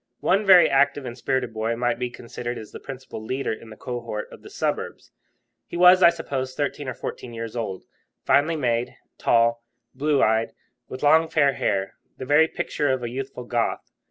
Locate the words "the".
2.71-2.79, 3.69-3.77, 4.41-4.49, 12.17-12.25